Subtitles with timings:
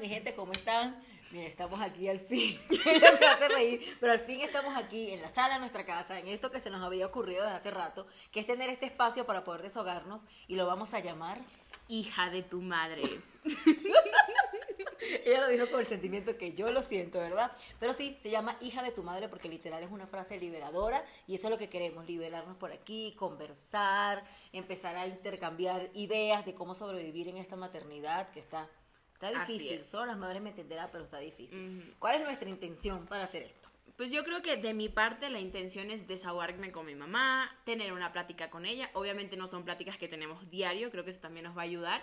[0.00, 0.96] mi gente, ¿cómo están?
[1.30, 2.58] Miren, estamos aquí al fin.
[2.70, 6.26] me hace reír, pero al fin estamos aquí en la sala de nuestra casa, en
[6.26, 9.44] esto que se nos había ocurrido desde hace rato, que es tener este espacio para
[9.44, 11.38] poder deshogarnos y lo vamos a llamar.
[11.86, 13.02] Hija de tu madre.
[15.24, 17.52] Ella lo dijo con el sentimiento que yo lo siento, ¿verdad?
[17.78, 21.34] Pero sí, se llama hija de tu madre porque literal es una frase liberadora y
[21.34, 26.74] eso es lo que queremos, liberarnos por aquí, conversar, empezar a intercambiar ideas de cómo
[26.74, 28.68] sobrevivir en esta maternidad que está,
[29.28, 29.78] está difícil.
[29.78, 29.86] es.
[29.86, 31.80] Solo las madres me entenderán, pero está difícil.
[31.80, 31.94] Ujú.
[31.98, 33.68] ¿Cuál es nuestra intención para hacer esto?
[33.96, 37.92] Pues yo creo que de mi parte la intención es desahogarme con mi mamá, tener
[37.92, 38.90] una plática con ella.
[38.94, 42.02] Obviamente no son pláticas que tenemos diario, creo que eso también nos va a ayudar.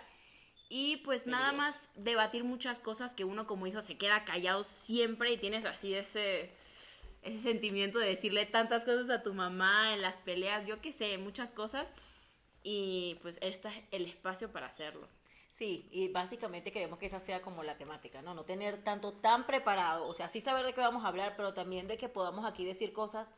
[0.69, 1.79] Y pues nada Maravilloso.
[1.79, 5.93] más debatir muchas cosas que uno como hijo se queda callado siempre y tienes así
[5.95, 6.51] ese,
[7.23, 11.17] ese sentimiento de decirle tantas cosas a tu mamá en las peleas, yo qué sé,
[11.17, 11.93] muchas cosas.
[12.63, 15.07] Y pues este es el espacio para hacerlo.
[15.57, 18.35] Sí, y básicamente queremos que esa sea como la temática, ¿no?
[18.35, 21.55] No tener tanto tan preparado, o sea, sí saber de qué vamos a hablar, pero
[21.55, 23.33] también de que podamos aquí decir cosas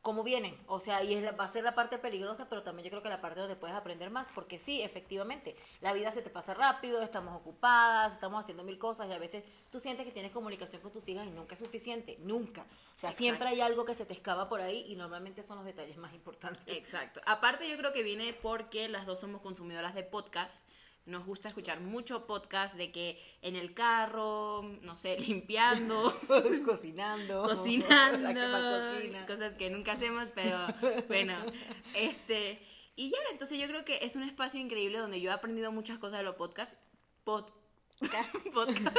[0.00, 2.84] como vienen, o sea, y es la- va a ser la parte peligrosa, pero también
[2.84, 6.22] yo creo que la parte donde puedes aprender más, porque sí, efectivamente, la vida se
[6.22, 10.12] te pasa rápido, estamos ocupadas, estamos haciendo mil cosas y a veces tú sientes que
[10.12, 12.66] tienes comunicación con tus hijas y nunca es suficiente, nunca.
[12.94, 15.64] O sea, siempre hay algo que se te escapa por ahí y normalmente son los
[15.66, 16.62] detalles más importantes.
[16.66, 17.20] Exacto.
[17.26, 20.64] Aparte yo creo que viene porque las dos somos consumidoras de podcast.
[21.06, 26.18] Nos gusta escuchar mucho podcast de que en el carro, no sé, limpiando,
[26.64, 27.42] Cocinando.
[27.42, 29.26] cocinando, cocina.
[29.26, 30.56] cosas que nunca hacemos, pero
[31.08, 31.34] bueno,
[31.94, 32.58] este
[32.96, 35.98] y ya, entonces yo creo que es un espacio increíble donde yo he aprendido muchas
[35.98, 36.76] cosas de los podcasts.
[37.24, 38.32] Podcast.
[38.52, 38.96] podcast.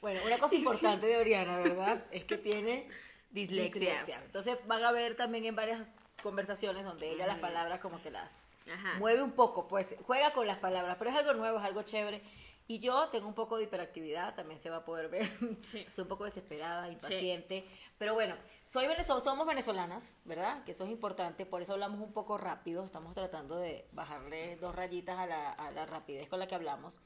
[0.00, 2.04] Bueno, una cosa importante de Oriana, ¿verdad?
[2.10, 2.88] Es que tiene
[3.30, 4.22] Dislexia.
[4.24, 5.80] Entonces van a ver también en varias
[6.22, 8.98] conversaciones donde ella las palabras como que las Ajá.
[8.98, 12.22] mueve un poco, pues juega con las palabras, pero es algo nuevo, es algo chévere.
[12.68, 15.30] Y yo tengo un poco de hiperactividad, también se va a poder ver.
[15.62, 15.84] Sí.
[15.84, 17.64] Soy un poco desesperada, impaciente.
[17.96, 20.64] Pero bueno, soy venezo- somos venezolanas, ¿verdad?
[20.64, 22.84] Que eso es importante, por eso hablamos un poco rápido.
[22.84, 27.00] Estamos tratando de bajarle dos rayitas a la, a la rapidez con la que hablamos.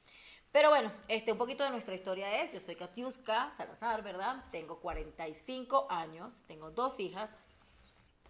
[0.50, 4.46] Pero bueno, este, un poquito de nuestra historia es, yo soy Katiuska Salazar, ¿verdad?
[4.50, 7.38] Tengo 45 años, tengo dos hijas,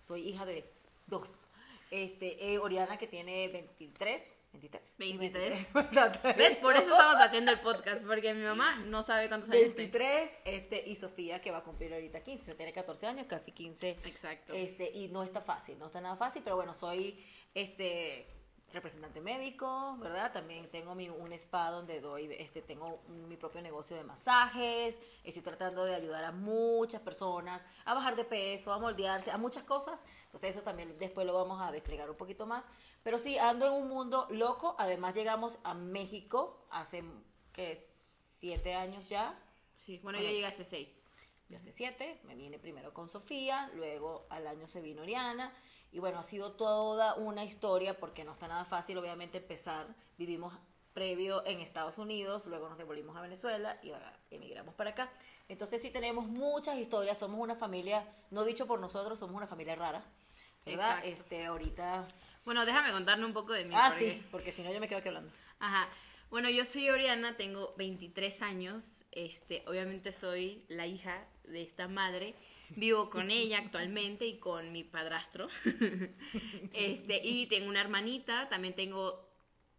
[0.00, 0.71] soy hija de
[1.06, 1.47] dos.
[1.91, 4.95] Este, eh, Oriana que tiene 23, 23.
[4.97, 5.73] 23.
[5.75, 6.37] ¿verdad?
[6.37, 6.56] ¿Ves?
[6.59, 9.91] Por eso estamos haciendo el podcast, porque mi mamá no sabe cuántos años tiene.
[9.91, 13.27] 23, este, y Sofía que va a cumplir ahorita 15, o sea, tiene 14 años,
[13.27, 13.99] casi 15.
[14.05, 14.53] Exacto.
[14.53, 17.19] Este, y no está fácil, no está nada fácil, pero bueno, soy
[17.55, 18.40] este
[18.72, 20.32] representante médico, ¿verdad?
[20.32, 25.42] También tengo mi, un spa donde doy, este, tengo mi propio negocio de masajes, estoy
[25.42, 30.04] tratando de ayudar a muchas personas a bajar de peso, a moldearse, a muchas cosas,
[30.26, 32.69] entonces eso también después lo vamos a desplegar un poquito más,
[33.03, 37.03] pero sí, ando en un mundo loco, además llegamos a México hace,
[37.53, 37.97] ¿qué es?
[38.38, 39.36] Siete años ya,
[39.76, 41.00] Sí, bueno, yo llegué hace seis.
[41.48, 45.53] yo hace siete, me vine primero con Sofía, luego al año se vino Oriana,
[45.93, 49.87] y bueno, ha sido toda una historia porque no está nada fácil, obviamente, empezar.
[50.19, 50.55] Vivimos
[50.95, 55.11] previo en Estados Unidos, luego nos devolvimos a Venezuela y ahora emigramos para acá.
[55.49, 59.75] Entonces sí tenemos muchas historias, somos una familia, no dicho por nosotros, somos una familia
[59.77, 60.03] rara,
[60.67, 60.99] ¿verdad?
[60.99, 61.09] Exacto.
[61.09, 62.07] Este, ahorita...
[62.45, 63.71] Bueno, déjame contarle un poco de mí.
[63.75, 65.31] Ah, porque- sí, porque si no yo me quedo aquí hablando.
[65.59, 65.89] Ajá.
[66.31, 69.05] Bueno, yo soy Oriana, tengo 23 años.
[69.11, 72.34] Este, obviamente soy la hija de esta madre.
[72.76, 75.48] Vivo con ella actualmente y con mi padrastro.
[76.72, 79.28] Este, y tengo una hermanita, también tengo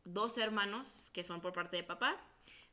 [0.04, 2.20] dos hermanos que son por parte de papá.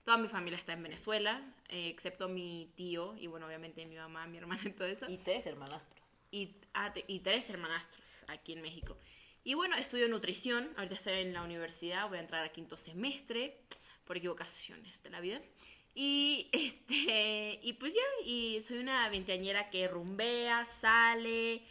[0.05, 4.27] Toda mi familia está en Venezuela, eh, excepto mi tío y bueno, obviamente mi mamá,
[4.27, 5.09] mi hermana y todo eso.
[5.09, 6.03] Y tres hermanastros.
[6.31, 8.97] y, ah, y tres hermanastros aquí en México.
[9.45, 13.63] Y bueno, estudio nutrición, ahorita estoy en la universidad, voy a entrar a quinto semestre,
[14.09, 15.41] por equivocaciones de la vida.
[15.95, 21.63] Y este, y pues ya, y soy una veinteañera que rumbea, sale,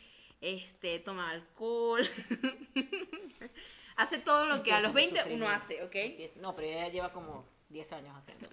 [0.42, 2.08] este, toma alcohol,
[3.96, 5.56] hace todo lo que a los el 20 uno sufrimiento.
[5.56, 5.96] hace, ¿ok?
[5.96, 8.48] Empieza- No, pero ella lleva como 10 años haciendo.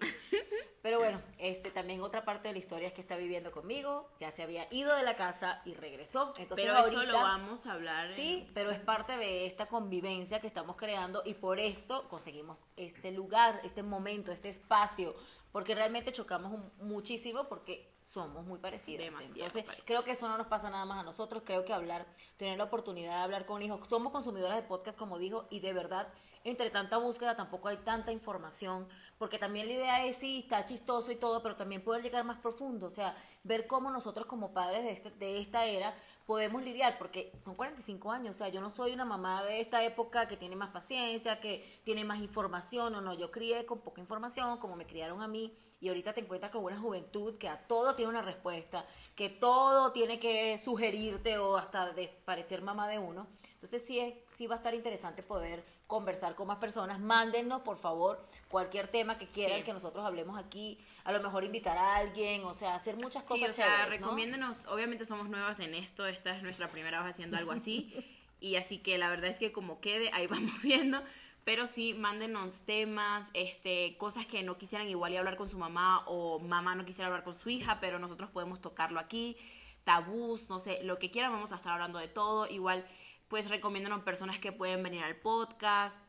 [0.82, 4.30] Pero bueno, este también otra parte de la historia es que está viviendo conmigo, ya
[4.30, 6.32] se había ido de la casa y regresó.
[6.38, 8.06] Entonces Pero ahorita, eso lo vamos a hablar.
[8.06, 12.64] en- Sí, pero es parte de esta convivencia que estamos creando y por esto conseguimos
[12.76, 15.14] este lugar, este momento, este espacio,
[15.54, 19.04] porque realmente chocamos un- muchísimo porque somos muy parecidas.
[19.04, 19.86] Demasiado Entonces, parecidas.
[19.86, 22.06] creo que eso no nos pasa nada más a nosotros, creo que hablar,
[22.36, 25.72] tener la oportunidad de hablar con hijos, somos consumidoras de podcast como dijo y de
[25.72, 26.08] verdad
[26.42, 31.12] entre tanta búsqueda tampoco hay tanta información, porque también la idea es, sí, está chistoso
[31.12, 34.82] y todo, pero también poder llegar más profundo, o sea, ver cómo nosotros como padres
[34.82, 35.94] de, este, de esta era
[36.26, 39.84] podemos lidiar, porque son 45 años, o sea, yo no soy una mamá de esta
[39.84, 44.00] época que tiene más paciencia, que tiene más información, o no, yo crié con poca
[44.00, 47.66] información, como me criaron a mí, y ahorita te encuentras con una juventud que a
[47.66, 52.98] todo tiene una respuesta, que todo tiene que sugerirte o hasta de parecer mamá de
[52.98, 53.26] uno.
[53.64, 57.00] Entonces sí, es, sí va a estar interesante poder conversar con más personas.
[57.00, 60.78] Mándennos, por favor, cualquier tema que quieran que nosotros hablemos aquí.
[61.04, 63.38] A lo mejor invitar a alguien, o sea, hacer muchas cosas.
[63.38, 64.66] Sí, o sea, recomiéndenos.
[64.66, 66.04] Obviamente somos nuevas en esto.
[66.04, 67.90] Esta es nuestra primera vez haciendo algo así.
[68.40, 71.02] y así que la verdad es que como quede, ahí vamos viendo.
[71.44, 76.04] Pero sí, mándenos temas, este, cosas que no quisieran igual y hablar con su mamá
[76.06, 79.38] o mamá no quisiera hablar con su hija, pero nosotros podemos tocarlo aquí.
[79.84, 82.46] Tabús, no sé, lo que quieran, vamos a estar hablando de todo.
[82.46, 82.84] Igual,
[83.28, 86.02] pues recomiéndanos personas que pueden venir al podcast,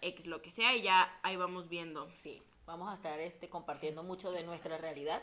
[0.00, 2.10] X lo que sea, y ya ahí vamos viendo.
[2.10, 5.22] Sí, vamos a estar este, compartiendo mucho de nuestra realidad,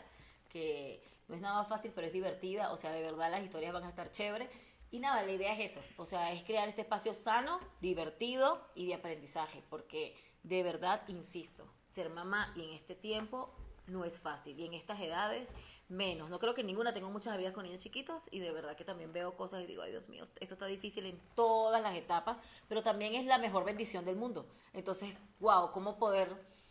[0.49, 2.71] que no es nada fácil, pero es divertida.
[2.71, 4.49] O sea, de verdad las historias van a estar chéveres
[4.91, 8.87] y nada, la idea es eso, o sea, es crear este espacio sano, divertido y
[8.87, 13.53] de aprendizaje, porque de verdad, insisto, ser mamá y en este tiempo
[13.89, 15.51] no es fácil y en estas edades
[15.89, 16.29] menos.
[16.29, 19.11] No creo que ninguna tengo muchas vidas con niños chiquitos y de verdad que también
[19.11, 22.37] veo cosas y digo, ay Dios mío, esto está difícil en todas las etapas,
[22.67, 24.45] pero también es la mejor bendición del mundo.
[24.73, 26.29] Entonces, wow, cómo poder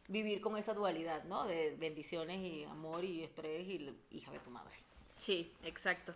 [0.08, 1.44] vivir con esa dualidad, ¿no?
[1.44, 4.74] De bendiciones y amor y estrés y hija de tu madre.
[5.16, 6.14] Sí, exacto.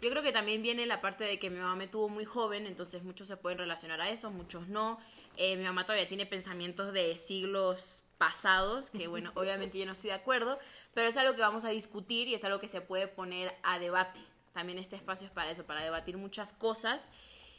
[0.00, 2.66] Yo creo que también viene la parte de que mi mamá me tuvo muy joven,
[2.66, 4.98] entonces muchos se pueden relacionar a eso, muchos no.
[5.36, 10.10] Eh, mi mamá todavía tiene pensamientos de siglos pasados, que bueno, obviamente yo no estoy
[10.10, 10.56] de acuerdo,
[10.94, 13.80] pero es algo que vamos a discutir y es algo que se puede poner a
[13.80, 14.20] debate.
[14.52, 17.10] También este espacio es para eso, para debatir muchas cosas.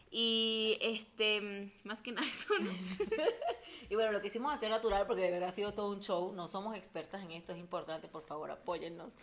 [0.09, 2.71] Y este, más que nada eso, ¿no?
[3.89, 6.31] y bueno, lo que hicimos hacer natural, porque de verdad ha sido todo un show,
[6.31, 9.13] no somos expertas en esto, es importante, por favor, apóyennos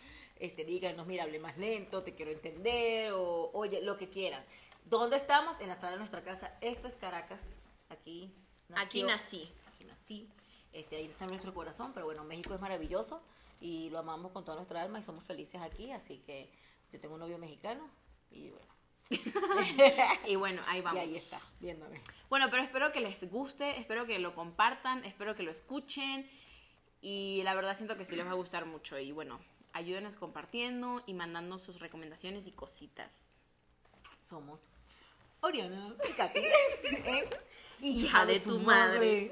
[0.41, 4.45] este, díganos, mira, hable más lento, te quiero entender, o oye, lo que quieran.
[4.85, 5.61] ¿Dónde estamos?
[5.61, 6.55] En la sala de nuestra casa.
[6.61, 7.57] Esto es Caracas.
[7.89, 8.33] Aquí
[8.75, 9.49] Aquí nací.
[9.73, 10.29] Aquí nací.
[10.73, 13.23] Este, ahí está nuestro corazón, pero bueno, México es maravilloso
[13.61, 16.51] y lo amamos con toda nuestra alma y somos felices aquí, así que
[16.91, 17.89] yo tengo un novio mexicano
[18.31, 18.71] y bueno.
[20.27, 21.03] y bueno, ahí vamos.
[21.03, 22.01] Y ahí está, viéndome.
[22.29, 26.31] Bueno, pero espero que les guste, espero que lo compartan, espero que lo escuchen
[27.01, 29.41] y la verdad siento que sí les va a gustar mucho y bueno,
[29.73, 33.13] ayúdenos compartiendo y mandando sus recomendaciones y cositas.
[34.21, 34.71] Somos
[35.41, 35.97] Oriana,
[36.35, 37.29] ¿eh?
[37.81, 39.31] hija de tu madre.